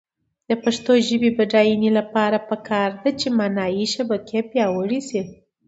[0.49, 5.21] د پښتو ژبې د بډاینې لپاره پکار ده چې معنايي شبکې پیاوړې شي.